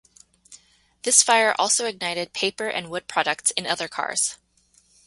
This 1.03 1.21
fire 1.21 1.53
also 1.59 1.85
ignited 1.85 2.33
paper 2.33 2.65
and 2.67 2.89
wood 2.89 3.07
products 3.07 3.51
in 3.51 3.67
other 3.67 3.87
cars. 3.87 4.39